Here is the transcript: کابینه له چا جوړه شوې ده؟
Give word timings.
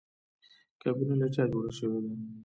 کابینه 0.81 1.15
له 1.21 1.27
چا 1.35 1.43
جوړه 1.51 1.71
شوې 1.77 1.99
ده؟ 2.03 2.11